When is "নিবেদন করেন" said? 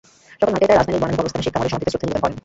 2.07-2.37